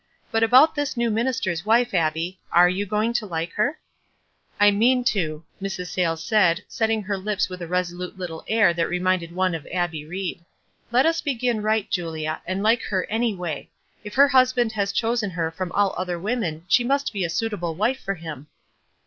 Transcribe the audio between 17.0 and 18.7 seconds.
be a suitable wife for him."